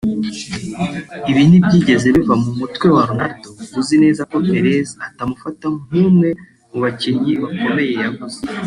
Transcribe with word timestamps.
Ibi 1.29 1.41
ntibyigeze 1.49 2.07
biva 2.15 2.35
mu 2.43 2.51
mutwe 2.59 2.87
wa 2.95 3.03
Ronaldo 3.09 3.47
uzi 3.79 3.95
neza 4.03 4.21
ko 4.29 4.35
Perez 4.49 4.87
atamufata 5.07 5.65
nk’umwe 5.91 6.29
mu 6.69 6.77
bakinnyi 6.83 7.33
bakomeye 7.43 7.91
yaguze 8.03 8.41